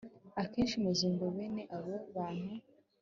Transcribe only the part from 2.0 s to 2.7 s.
bantu